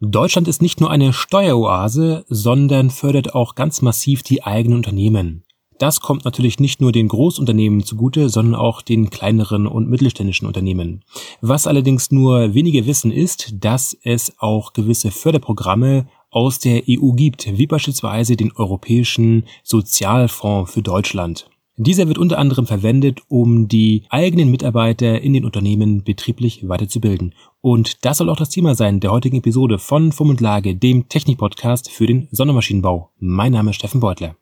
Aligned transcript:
Deutschland 0.00 0.46
ist 0.46 0.60
nicht 0.60 0.78
nur 0.78 0.90
eine 0.90 1.14
Steueroase, 1.14 2.26
sondern 2.28 2.90
fördert 2.90 3.34
auch 3.34 3.54
ganz 3.54 3.80
massiv 3.80 4.22
die 4.22 4.42
eigenen 4.42 4.76
Unternehmen. 4.76 5.44
Das 5.78 6.00
kommt 6.00 6.26
natürlich 6.26 6.60
nicht 6.60 6.82
nur 6.82 6.92
den 6.92 7.08
Großunternehmen 7.08 7.82
zugute, 7.82 8.28
sondern 8.28 8.60
auch 8.60 8.82
den 8.82 9.08
kleineren 9.08 9.66
und 9.66 9.88
mittelständischen 9.88 10.46
Unternehmen. 10.46 11.02
Was 11.40 11.66
allerdings 11.66 12.10
nur 12.10 12.52
wenige 12.52 12.86
wissen 12.86 13.10
ist, 13.10 13.54
dass 13.54 13.96
es 14.02 14.34
auch 14.38 14.74
gewisse 14.74 15.10
Förderprogramme 15.10 16.06
aus 16.30 16.58
der 16.58 16.82
EU 16.90 17.12
gibt, 17.12 17.46
wie 17.56 17.66
beispielsweise 17.66 18.36
den 18.36 18.52
Europäischen 18.52 19.44
Sozialfonds 19.64 20.72
für 20.72 20.82
Deutschland. 20.82 21.48
Dieser 21.78 22.08
wird 22.08 22.16
unter 22.16 22.38
anderem 22.38 22.66
verwendet, 22.66 23.20
um 23.28 23.68
die 23.68 24.04
eigenen 24.08 24.50
Mitarbeiter 24.50 25.20
in 25.20 25.34
den 25.34 25.44
Unternehmen 25.44 26.04
betrieblich 26.04 26.66
weiterzubilden. 26.66 27.34
Und 27.60 28.06
das 28.06 28.16
soll 28.16 28.30
auch 28.30 28.38
das 28.38 28.48
Thema 28.48 28.74
sein 28.74 28.98
der 29.00 29.10
heutigen 29.10 29.36
Episode 29.36 29.78
von 29.78 30.10
Fum 30.10 30.30
und 30.30 30.40
Lage, 30.40 30.74
dem 30.74 31.10
Technik-Podcast 31.10 31.90
für 31.90 32.06
den 32.06 32.28
Sondermaschinenbau. 32.30 33.10
Mein 33.18 33.52
Name 33.52 33.70
ist 33.70 33.76
Steffen 33.76 34.00
Beutler. 34.00 34.36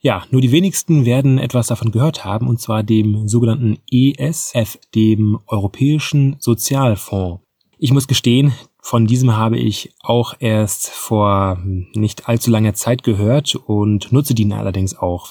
Ja, 0.00 0.24
nur 0.32 0.40
die 0.40 0.50
wenigsten 0.50 1.04
werden 1.04 1.38
etwas 1.38 1.68
davon 1.68 1.92
gehört 1.92 2.24
haben, 2.24 2.48
und 2.48 2.60
zwar 2.60 2.82
dem 2.82 3.28
sogenannten 3.28 3.78
ESF, 3.88 4.80
dem 4.96 5.38
Europäischen 5.46 6.36
Sozialfonds. 6.40 7.40
Ich 7.78 7.92
muss 7.92 8.08
gestehen, 8.08 8.52
von 8.82 9.06
diesem 9.06 9.36
habe 9.36 9.58
ich 9.58 9.92
auch 10.00 10.34
erst 10.40 10.90
vor 10.90 11.62
nicht 11.64 12.28
allzu 12.28 12.50
langer 12.50 12.74
Zeit 12.74 13.04
gehört 13.04 13.54
und 13.54 14.10
nutze 14.10 14.34
den 14.34 14.52
allerdings 14.52 14.96
auch. 14.96 15.30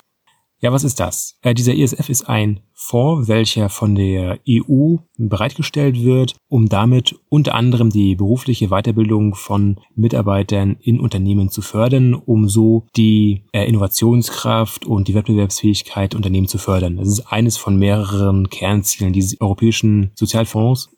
Ja, 0.65 0.71
was 0.71 0.83
ist 0.83 0.99
das? 0.99 1.37
Äh, 1.43 1.53
dieser 1.53 1.75
ESF 1.75 2.09
ist 2.09 2.27
ein 2.27 2.59
Fonds, 2.73 3.27
welcher 3.27 3.69
von 3.69 3.93
der 3.93 4.39
EU 4.49 4.95
bereitgestellt 5.15 6.01
wird, 6.01 6.37
um 6.47 6.69
damit 6.69 7.15
unter 7.29 7.53
anderem 7.53 7.91
die 7.91 8.15
berufliche 8.15 8.69
Weiterbildung 8.69 9.35
von 9.35 9.79
Mitarbeitern 9.93 10.77
in 10.81 10.99
Unternehmen 10.99 11.51
zu 11.51 11.61
fördern, 11.61 12.15
um 12.15 12.49
so 12.49 12.87
die 12.97 13.43
äh, 13.51 13.67
Innovationskraft 13.67 14.87
und 14.87 15.07
die 15.07 15.13
Wettbewerbsfähigkeit 15.13 16.15
Unternehmen 16.15 16.47
zu 16.47 16.57
fördern. 16.57 16.97
Das 16.97 17.09
ist 17.09 17.31
eines 17.31 17.57
von 17.57 17.77
mehreren 17.77 18.49
Kernzielen 18.49 19.13
dieses 19.13 19.39
europäischen 19.39 20.13
Sozialfonds. 20.15 20.89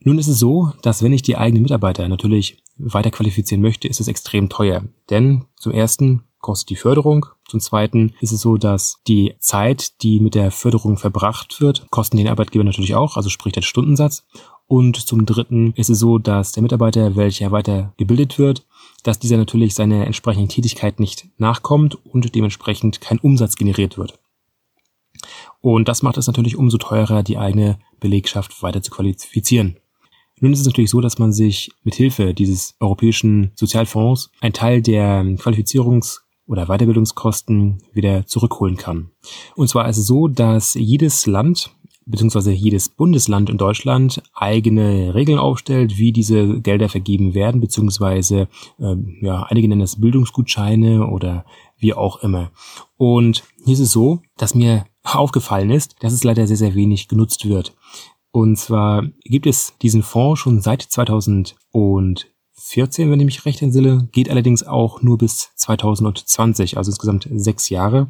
Nun 0.00 0.18
ist 0.18 0.28
es 0.28 0.38
so, 0.38 0.72
dass 0.82 1.02
wenn 1.02 1.14
ich 1.14 1.22
die 1.22 1.38
eigenen 1.38 1.62
Mitarbeiter 1.62 2.06
natürlich 2.06 2.62
weiter 2.76 3.10
qualifizieren 3.10 3.62
möchte, 3.62 3.88
ist 3.88 4.00
es 4.00 4.08
extrem 4.08 4.50
teuer. 4.50 4.84
Denn 5.08 5.46
zum 5.56 5.72
ersten 5.72 6.24
kostet 6.40 6.70
die 6.70 6.76
Förderung. 6.76 7.26
Zum 7.48 7.60
Zweiten 7.60 8.14
ist 8.20 8.32
es 8.32 8.40
so, 8.40 8.56
dass 8.56 9.00
die 9.06 9.34
Zeit, 9.38 10.02
die 10.02 10.20
mit 10.20 10.34
der 10.34 10.50
Förderung 10.50 10.96
verbracht 10.96 11.60
wird, 11.60 11.86
kosten 11.90 12.16
den 12.16 12.28
Arbeitgeber 12.28 12.64
natürlich 12.64 12.94
auch, 12.94 13.16
also 13.16 13.28
sprich 13.28 13.52
der 13.52 13.62
Stundensatz. 13.62 14.26
Und 14.66 14.96
zum 14.96 15.24
Dritten 15.24 15.72
ist 15.72 15.88
es 15.88 15.98
so, 15.98 16.18
dass 16.18 16.52
der 16.52 16.62
Mitarbeiter, 16.62 17.16
welcher 17.16 17.50
weiter 17.50 17.94
gebildet 17.96 18.38
wird, 18.38 18.66
dass 19.02 19.18
dieser 19.18 19.38
natürlich 19.38 19.74
seiner 19.74 20.06
entsprechenden 20.06 20.50
Tätigkeit 20.50 21.00
nicht 21.00 21.28
nachkommt 21.38 21.96
und 22.04 22.34
dementsprechend 22.34 23.00
kein 23.00 23.18
Umsatz 23.18 23.56
generiert 23.56 23.96
wird. 23.96 24.18
Und 25.60 25.88
das 25.88 26.02
macht 26.02 26.18
es 26.18 26.26
natürlich 26.26 26.56
umso 26.56 26.76
teurer, 26.78 27.22
die 27.22 27.38
eigene 27.38 27.78
Belegschaft 27.98 28.62
weiter 28.62 28.82
zu 28.82 28.90
qualifizieren. 28.90 29.78
Nun 30.40 30.52
ist 30.52 30.60
es 30.60 30.66
natürlich 30.66 30.90
so, 30.90 31.00
dass 31.00 31.18
man 31.18 31.32
sich 31.32 31.72
mit 31.82 31.94
Hilfe 31.96 32.34
dieses 32.34 32.76
europäischen 32.78 33.52
Sozialfonds 33.56 34.30
ein 34.40 34.52
Teil 34.52 34.82
der 34.82 35.22
Qualifizierungs- 35.22 36.20
oder 36.48 36.66
Weiterbildungskosten 36.66 37.78
wieder 37.92 38.26
zurückholen 38.26 38.76
kann. 38.76 39.10
Und 39.54 39.68
zwar 39.68 39.88
ist 39.88 39.98
es 39.98 40.06
so, 40.06 40.26
dass 40.26 40.74
jedes 40.74 41.26
Land 41.26 41.70
beziehungsweise 42.08 42.52
jedes 42.52 42.88
Bundesland 42.88 43.50
in 43.50 43.58
Deutschland 43.58 44.22
eigene 44.32 45.14
Regeln 45.14 45.38
aufstellt, 45.38 45.98
wie 45.98 46.10
diese 46.10 46.60
Gelder 46.60 46.88
vergeben 46.88 47.34
werden, 47.34 47.60
beziehungsweise 47.60 48.48
äh, 48.78 48.96
ja, 49.20 49.42
einige 49.44 49.68
nennen 49.68 49.82
das 49.82 50.00
Bildungsgutscheine 50.00 51.06
oder 51.06 51.44
wie 51.76 51.94
auch 51.94 52.22
immer. 52.22 52.50
Und 52.96 53.44
hier 53.64 53.74
ist 53.74 53.80
es 53.80 53.92
so, 53.92 54.22
dass 54.38 54.54
mir 54.54 54.86
aufgefallen 55.04 55.70
ist, 55.70 55.96
dass 56.00 56.12
es 56.12 56.24
leider 56.24 56.46
sehr, 56.46 56.56
sehr 56.56 56.74
wenig 56.74 57.08
genutzt 57.08 57.46
wird. 57.46 57.76
Und 58.30 58.56
zwar 58.56 59.04
gibt 59.24 59.46
es 59.46 59.74
diesen 59.82 60.02
Fonds 60.02 60.40
schon 60.40 60.60
seit 60.60 60.82
2000 60.82 61.56
und 61.72 62.30
14, 62.60 63.10
wenn 63.10 63.20
ich 63.20 63.26
mich 63.26 63.44
recht 63.44 63.62
entsinne, 63.62 64.08
geht 64.12 64.30
allerdings 64.30 64.62
auch 64.62 65.00
nur 65.02 65.18
bis 65.18 65.50
2020, 65.56 66.76
also 66.76 66.90
insgesamt 66.90 67.28
sechs 67.32 67.68
Jahre. 67.68 68.08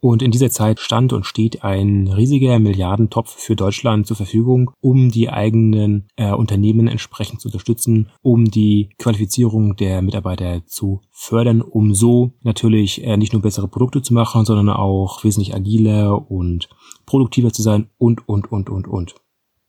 Und 0.00 0.22
in 0.22 0.30
dieser 0.30 0.50
Zeit 0.50 0.80
stand 0.80 1.12
und 1.12 1.24
steht 1.24 1.64
ein 1.64 2.08
riesiger 2.08 2.58
Milliardentopf 2.58 3.34
für 3.34 3.56
Deutschland 3.56 4.06
zur 4.06 4.16
Verfügung, 4.16 4.70
um 4.80 5.10
die 5.10 5.30
eigenen 5.30 6.08
äh, 6.16 6.32
Unternehmen 6.32 6.88
entsprechend 6.88 7.40
zu 7.40 7.48
unterstützen, 7.48 8.10
um 8.22 8.44
die 8.44 8.90
Qualifizierung 8.98 9.76
der 9.76 10.02
Mitarbeiter 10.02 10.64
zu 10.66 11.00
fördern, 11.10 11.62
um 11.62 11.94
so 11.94 12.32
natürlich 12.42 13.04
äh, 13.04 13.16
nicht 13.16 13.32
nur 13.32 13.42
bessere 13.42 13.68
Produkte 13.68 14.02
zu 14.02 14.14
machen, 14.14 14.44
sondern 14.44 14.70
auch 14.70 15.24
wesentlich 15.24 15.54
agiler 15.54 16.30
und 16.30 16.68
produktiver 17.06 17.52
zu 17.52 17.62
sein 17.62 17.88
und, 17.98 18.28
und, 18.28 18.50
und, 18.50 18.68
und, 18.68 18.88
und. 18.88 19.14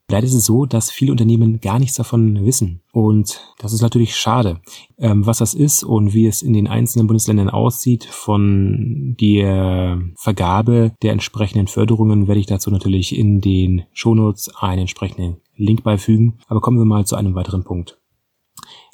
Leider 0.10 0.26
ist 0.26 0.34
es 0.34 0.46
so, 0.46 0.66
dass 0.66 0.90
viele 0.90 1.12
Unternehmen 1.12 1.60
gar 1.60 1.80
nichts 1.80 1.98
davon 1.98 2.46
wissen. 2.46 2.82
Und 2.94 3.42
das 3.60 3.74
ist 3.74 3.82
natürlich 3.82 4.16
schade. 4.16 4.62
Ähm, 4.98 5.26
was 5.26 5.40
das 5.40 5.54
ist 5.54 5.84
und 5.84 6.14
wie 6.14 6.28
es 6.28 6.42
in 6.42 6.54
den 6.54 6.68
einzelnen 6.68 7.08
Bundesländern 7.08 7.50
aussieht 7.50 8.06
von 8.06 9.18
der 9.20 10.02
Vergabe 10.16 10.94
der 11.04 11.12
entsprechenden 11.12 11.68
Förderungen, 11.68 12.28
werde 12.30 12.40
ich 12.40 12.46
dazu 12.46 12.72
natürlich 12.72 13.18
in 13.18 13.42
den 13.42 13.84
Shownotes 13.92 14.56
einen 14.56 14.82
entsprechenden 14.82 15.42
Link 15.58 15.84
beifügen. 15.84 16.40
Aber 16.48 16.62
kommen 16.62 16.78
wir 16.78 16.86
mal 16.86 17.06
zu 17.06 17.18
einem 17.18 17.36
weiteren 17.36 17.66
Punkt. 17.66 18.00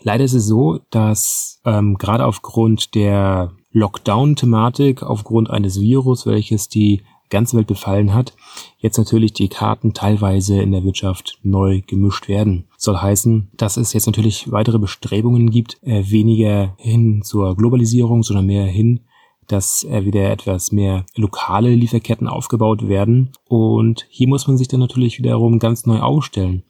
Leider 0.01 0.23
ist 0.23 0.33
es 0.33 0.47
so, 0.47 0.79
dass 0.89 1.61
ähm, 1.63 1.97
gerade 1.99 2.25
aufgrund 2.25 2.95
der 2.95 3.53
Lockdown-Thematik, 3.71 5.03
aufgrund 5.03 5.49
eines 5.49 5.79
Virus, 5.79 6.25
welches 6.25 6.69
die 6.69 7.03
ganze 7.33 7.57
Welt 7.57 7.67
befallen 7.67 8.13
hat, 8.13 8.33
jetzt 8.77 8.97
natürlich 8.97 9.33
die 9.33 9.49
Karten 9.49 9.93
teilweise 9.93 10.61
in 10.61 10.71
der 10.71 10.85
Wirtschaft 10.85 11.39
neu 11.43 11.81
gemischt 11.85 12.29
werden. 12.29 12.65
Soll 12.77 12.97
heißen, 12.97 13.49
dass 13.57 13.75
es 13.75 13.91
jetzt 13.91 14.05
natürlich 14.05 14.51
weitere 14.51 14.79
Bestrebungen 14.79 15.49
gibt, 15.49 15.77
äh, 15.83 16.09
weniger 16.09 16.75
hin 16.77 17.21
zur 17.23 17.57
Globalisierung, 17.57 18.23
sondern 18.23 18.45
mehr 18.45 18.65
hin 18.65 19.01
dass 19.47 19.83
äh, 19.83 20.05
wieder 20.05 20.31
etwas 20.31 20.71
mehr 20.71 21.05
lokale 21.15 21.73
Lieferketten 21.75 22.27
aufgebaut 22.27 22.87
werden. 22.87 23.31
Und 23.47 24.05
hier 24.09 24.27
muss 24.27 24.47
man 24.47 24.57
sich 24.57 24.67
dann 24.67 24.79
natürlich 24.79 25.19
wiederum 25.19 25.59
ganz 25.59 25.85
neu 25.85 25.99
aufstellen. 25.99 26.63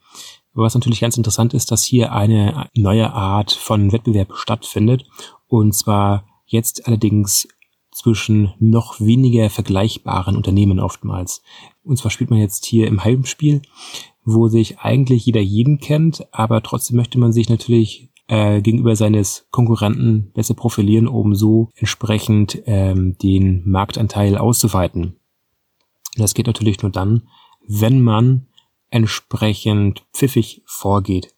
Was 0.52 0.74
natürlich 0.74 1.00
ganz 1.00 1.16
interessant 1.16 1.52
ist, 1.52 1.72
dass 1.72 1.82
hier 1.82 2.12
eine 2.12 2.68
neue 2.76 3.12
Art 3.12 3.52
von 3.52 3.92
Wettbewerb 3.92 4.34
stattfindet. 4.34 5.04
Und 5.48 5.74
zwar 5.74 6.24
jetzt 6.46 6.86
allerdings 6.86 7.48
zwischen 7.94 8.52
noch 8.58 9.00
weniger 9.00 9.48
vergleichbaren 9.48 10.36
Unternehmen 10.36 10.80
oftmals. 10.80 11.42
Und 11.84 11.96
zwar 11.96 12.10
spielt 12.10 12.30
man 12.30 12.40
jetzt 12.40 12.66
hier 12.66 12.88
im 12.88 13.04
Heimspiel, 13.04 13.62
wo 14.24 14.48
sich 14.48 14.80
eigentlich 14.80 15.24
jeder 15.26 15.40
jeden 15.40 15.78
kennt, 15.78 16.26
aber 16.32 16.62
trotzdem 16.62 16.96
möchte 16.96 17.18
man 17.18 17.32
sich 17.32 17.48
natürlich 17.48 18.10
äh, 18.26 18.60
gegenüber 18.62 18.96
seines 18.96 19.46
Konkurrenten 19.50 20.32
besser 20.32 20.54
profilieren, 20.54 21.06
um 21.06 21.34
so 21.34 21.70
entsprechend 21.76 22.60
ähm, 22.66 23.16
den 23.18 23.62
Marktanteil 23.68 24.36
auszuweiten. 24.36 25.16
Das 26.16 26.34
geht 26.34 26.46
natürlich 26.46 26.82
nur 26.82 26.90
dann, 26.90 27.28
wenn 27.66 28.02
man 28.02 28.46
entsprechend 28.90 30.04
pfiffig 30.12 30.62
vorgeht. 30.66 31.34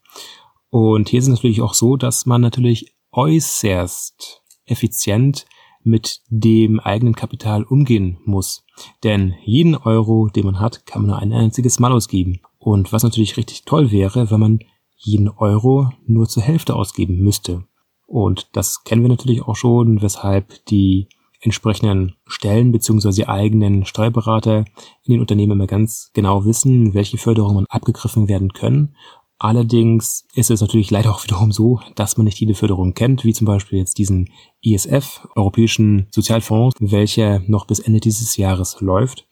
Und 0.70 1.10
hier 1.10 1.18
ist 1.18 1.26
es 1.26 1.34
natürlich 1.34 1.60
auch 1.60 1.74
so, 1.74 1.96
dass 1.96 2.24
man 2.24 2.40
natürlich 2.40 2.94
äußerst 3.12 4.42
effizient 4.64 5.46
mit 5.86 6.20
dem 6.28 6.80
eigenen 6.80 7.14
Kapital 7.14 7.62
umgehen 7.62 8.18
muss. 8.24 8.64
Denn 9.04 9.34
jeden 9.44 9.76
Euro, 9.76 10.28
den 10.28 10.44
man 10.44 10.60
hat, 10.60 10.84
kann 10.84 11.02
man 11.02 11.10
nur 11.10 11.18
ein 11.18 11.32
einziges 11.32 11.78
Mal 11.78 11.92
ausgeben. 11.92 12.40
Und 12.58 12.92
was 12.92 13.04
natürlich 13.04 13.36
richtig 13.36 13.64
toll 13.64 13.92
wäre, 13.92 14.30
wenn 14.30 14.40
man 14.40 14.58
jeden 14.96 15.28
Euro 15.28 15.90
nur 16.04 16.28
zur 16.28 16.42
Hälfte 16.42 16.74
ausgeben 16.74 17.18
müsste. 17.20 17.64
Und 18.06 18.48
das 18.52 18.82
kennen 18.82 19.02
wir 19.02 19.08
natürlich 19.08 19.42
auch 19.42 19.56
schon, 19.56 20.02
weshalb 20.02 20.64
die 20.66 21.08
entsprechenden 21.40 22.16
Stellen 22.26 22.72
beziehungsweise 22.72 23.22
die 23.22 23.28
eigenen 23.28 23.84
Steuerberater 23.84 24.64
in 25.04 25.12
den 25.12 25.20
Unternehmen 25.20 25.52
immer 25.52 25.66
ganz 25.66 26.10
genau 26.14 26.44
wissen, 26.44 26.94
welche 26.94 27.18
Förderungen 27.18 27.66
abgegriffen 27.68 28.28
werden 28.28 28.52
können 28.52 28.96
Allerdings 29.38 30.26
ist 30.34 30.50
es 30.50 30.62
natürlich 30.62 30.90
leider 30.90 31.10
auch 31.10 31.22
wiederum 31.22 31.52
so, 31.52 31.80
dass 31.94 32.16
man 32.16 32.24
nicht 32.24 32.40
jede 32.40 32.54
Förderung 32.54 32.94
kennt, 32.94 33.24
wie 33.24 33.34
zum 33.34 33.46
Beispiel 33.46 33.78
jetzt 33.78 33.98
diesen 33.98 34.30
ISF, 34.62 35.28
Europäischen 35.34 36.06
Sozialfonds, 36.10 36.74
welcher 36.80 37.40
noch 37.46 37.66
bis 37.66 37.78
Ende 37.78 38.00
dieses 38.00 38.36
Jahres 38.38 38.80
läuft 38.80 39.26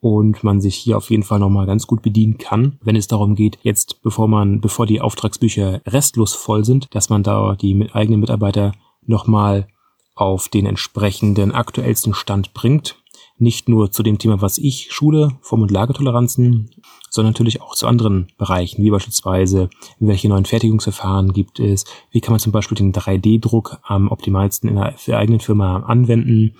und 0.00 0.42
man 0.42 0.60
sich 0.60 0.76
hier 0.76 0.96
auf 0.96 1.10
jeden 1.10 1.22
Fall 1.22 1.38
nochmal 1.38 1.66
ganz 1.66 1.86
gut 1.86 2.02
bedienen 2.02 2.38
kann, 2.38 2.78
wenn 2.82 2.96
es 2.96 3.06
darum 3.06 3.34
geht, 3.34 3.58
jetzt 3.62 4.02
bevor 4.02 4.28
man, 4.28 4.60
bevor 4.60 4.86
die 4.86 5.00
Auftragsbücher 5.00 5.82
restlos 5.86 6.34
voll 6.34 6.64
sind, 6.64 6.86
dass 6.94 7.10
man 7.10 7.22
da 7.22 7.54
die 7.54 7.88
eigenen 7.92 8.20
Mitarbeiter 8.20 8.72
nochmal 9.06 9.68
auf 10.14 10.48
den 10.48 10.66
entsprechenden 10.66 11.52
aktuellsten 11.52 12.14
Stand 12.14 12.54
bringt. 12.54 12.96
Nicht 13.38 13.68
nur 13.68 13.90
zu 13.90 14.02
dem 14.02 14.18
Thema, 14.18 14.42
was 14.42 14.58
ich 14.58 14.88
schule, 14.90 15.38
Form- 15.40 15.62
und 15.62 15.70
Lagertoleranzen, 15.70 16.70
sondern 17.10 17.32
natürlich 17.32 17.60
auch 17.60 17.74
zu 17.74 17.86
anderen 17.86 18.28
Bereichen, 18.38 18.82
wie 18.82 18.90
beispielsweise, 18.90 19.68
welche 19.98 20.28
neuen 20.28 20.46
Fertigungsverfahren 20.46 21.32
gibt 21.32 21.60
es, 21.60 21.84
wie 22.10 22.20
kann 22.20 22.32
man 22.32 22.40
zum 22.40 22.52
Beispiel 22.52 22.76
den 22.76 22.94
3D-Druck 22.94 23.80
am 23.82 24.08
optimalsten 24.08 24.70
in 24.70 24.76
der, 24.76 25.18
eigenen 25.18 25.40
Firma 25.40 25.80
anwenden 25.80 26.54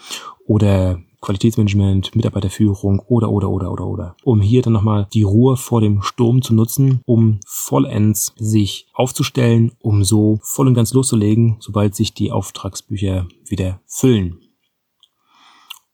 oder 0.46 1.00
Qualitätsmanagement, 1.20 2.16
Mitarbeiterführung 2.16 3.00
oder, 3.00 3.30
oder, 3.30 3.50
oder, 3.50 3.70
oder, 3.70 3.86
oder. 3.86 4.16
Um 4.24 4.40
hier 4.40 4.62
dann 4.62 4.72
nochmal 4.72 5.06
die 5.12 5.22
Ruhe 5.22 5.56
vor 5.56 5.80
dem 5.80 6.02
Sturm 6.02 6.42
zu 6.42 6.54
nutzen, 6.54 7.02
um 7.04 7.40
vollends 7.46 8.32
sich 8.36 8.88
aufzustellen, 8.94 9.72
um 9.80 10.02
so 10.02 10.38
voll 10.42 10.68
und 10.68 10.74
ganz 10.74 10.94
loszulegen, 10.94 11.56
sobald 11.60 11.94
sich 11.94 12.14
die 12.14 12.32
Auftragsbücher 12.32 13.26
wieder 13.46 13.80
füllen. 13.86 14.40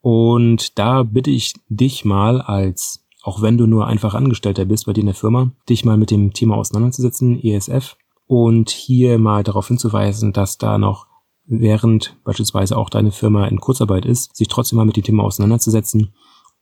Und 0.00 0.78
da 0.78 1.02
bitte 1.02 1.32
ich 1.32 1.54
dich 1.68 2.04
mal 2.04 2.40
als, 2.40 3.04
auch 3.26 3.42
wenn 3.42 3.58
du 3.58 3.66
nur 3.66 3.88
einfach 3.88 4.14
Angestellter 4.14 4.64
bist 4.64 4.86
bei 4.86 4.92
dir 4.92 5.00
in 5.00 5.06
der 5.06 5.14
Firma, 5.14 5.50
dich 5.68 5.84
mal 5.84 5.96
mit 5.96 6.12
dem 6.12 6.32
Thema 6.32 6.56
auseinanderzusetzen, 6.56 7.42
ESF, 7.42 7.96
und 8.28 8.70
hier 8.70 9.18
mal 9.18 9.42
darauf 9.42 9.66
hinzuweisen, 9.66 10.32
dass 10.32 10.58
da 10.58 10.78
noch 10.78 11.06
während 11.44 12.16
beispielsweise 12.24 12.76
auch 12.76 12.88
deine 12.88 13.10
Firma 13.10 13.46
in 13.46 13.60
Kurzarbeit 13.60 14.06
ist, 14.06 14.36
sich 14.36 14.46
trotzdem 14.46 14.76
mal 14.76 14.86
mit 14.86 14.96
dem 14.96 15.02
Thema 15.02 15.24
auseinanderzusetzen, 15.24 16.12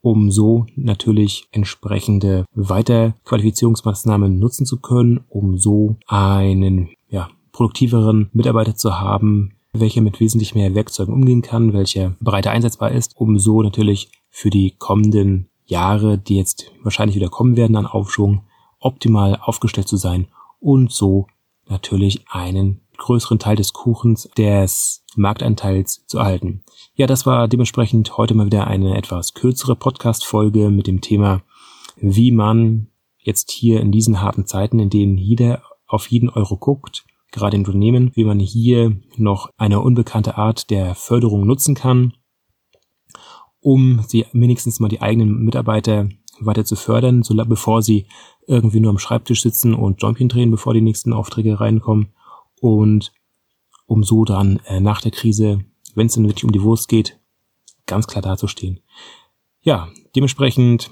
um 0.01 0.31
so 0.31 0.67
natürlich 0.75 1.49
entsprechende 1.53 2.47
Weiterqualifizierungsmaßnahmen 2.55 4.39
nutzen 4.39 4.65
zu 4.65 4.81
können, 4.81 5.21
um 5.29 5.59
so 5.59 5.97
einen 6.07 6.91
ja, 7.09 7.29
produktiveren 7.53 8.31
Mitarbeiter 8.33 8.75
zu 8.75 9.01
haben, 9.01 9.53
welcher 9.75 10.01
mit 10.01 10.19
wesentlich 10.19 10.55
mehr 10.55 10.75
Werkzeugen 10.75 11.13
umgehen 11.13 11.43
kann, 11.43 11.75
welcher 11.75 12.17
breiter 12.21 12.53
einsetzbar 12.53 12.93
ist, 12.93 13.15
um 13.17 13.39
so 13.39 13.63
natürlich 13.63 14.11
für 14.31 14.49
die 14.49 14.75
kommenden 14.79 15.49
Jahre, 15.65 16.19
die 16.19 16.37
jetzt 16.37 16.73
wahrscheinlich 16.83 17.17
wieder 17.17 17.29
kommen 17.29 17.57
werden 17.57 17.77
an 17.77 17.87
Aufschwung, 17.87 18.45
optimal 18.79 19.39
aufgestellt 19.41 19.89
zu 19.89 19.97
sein 19.97 20.29
und 20.61 20.93
so 20.93 21.27
natürlich 21.67 22.25
einen 22.29 22.81
größeren 22.97 23.39
Teil 23.39 23.57
des 23.57 23.73
Kuchens 23.73 24.29
des 24.37 25.05
Marktanteils 25.17 26.07
zu 26.07 26.19
erhalten. 26.19 26.63
Ja, 26.95 27.07
das 27.07 27.27
war 27.27 27.49
dementsprechend 27.49 28.17
heute 28.17 28.35
mal 28.35 28.47
wieder 28.47 28.67
eine 28.67 28.97
etwas 28.97 29.35
kürzere 29.35 29.77
Podcast-Folge 29.77 30.71
mit 30.71 30.87
dem 30.87 31.01
Thema, 31.01 31.43
wie 31.97 32.31
man 32.31 32.89
jetzt 33.19 33.51
hier 33.51 33.81
in 33.81 33.91
diesen 33.91 34.21
harten 34.21 34.47
Zeiten, 34.47 34.79
in 34.79 34.91
denen 34.91 35.17
jeder 35.17 35.63
auf 35.87 36.09
jeden 36.09 36.29
Euro 36.29 36.57
guckt, 36.57 37.05
gerade 37.33 37.57
in 37.57 37.65
Unternehmen, 37.65 38.13
wie 38.15 38.25
man 38.25 38.39
hier 38.39 38.97
noch 39.17 39.51
eine 39.57 39.81
unbekannte 39.81 40.37
Art 40.37 40.71
der 40.71 40.95
Förderung 40.95 41.47
nutzen 41.47 41.75
kann, 41.75 42.15
um 43.65 44.05
sie 44.07 44.27
wenigstens 44.35 44.79
mal 44.79 44.89
die 44.89 45.01
eigenen 45.01 45.43
Mitarbeiter 45.43 46.11
weiter 46.39 46.67
zu 46.67 46.77
fördern, 46.77 47.23
so 47.23 47.35
bevor 47.35 47.81
sie 47.81 48.07
irgendwie 48.47 48.79
nur 48.79 48.91
am 48.91 48.99
Schreibtisch 48.99 49.41
sitzen 49.41 49.73
und 49.73 50.03
Jompchen 50.03 50.29
drehen, 50.29 50.51
bevor 50.51 50.75
die 50.75 50.83
nächsten 50.83 51.15
Aufträge 51.15 51.59
reinkommen 51.61 52.09
und 52.61 53.13
um 53.87 54.05
so 54.05 54.27
dann 54.27 54.61
äh, 54.67 54.81
nach 54.81 55.01
der 55.01 55.13
Krise, 55.13 55.65
wenn 55.95 56.09
es 56.09 56.15
dann 56.15 56.27
wirklich 56.27 56.45
um 56.45 56.53
die 56.53 56.63
Wurst 56.63 56.89
geht, 56.89 57.19
ganz 57.87 58.07
klar 58.07 58.21
dazustehen. 58.21 58.81
Ja, 59.63 59.89
dementsprechend 60.15 60.91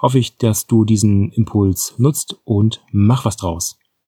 hoffe 0.00 0.20
ich, 0.20 0.36
dass 0.36 0.68
du 0.68 0.84
diesen 0.84 1.32
Impuls 1.32 1.94
nutzt 1.98 2.36
und 2.44 2.84
mach 2.92 3.24
was 3.24 3.36
draus. 3.36 3.78